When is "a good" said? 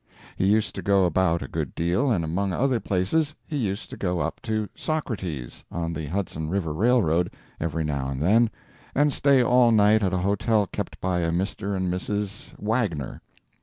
1.43-1.75